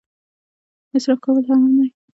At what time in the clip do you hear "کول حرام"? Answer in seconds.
1.23-1.71